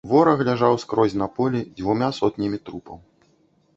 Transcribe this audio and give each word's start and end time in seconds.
Вораг 0.11 0.39
ляжаў 0.47 0.77
скрозь 0.83 1.13
на 1.23 1.27
полі 1.37 1.59
дзвюма 1.75 2.09
сотнямі 2.21 2.57
трупаў. 2.71 2.97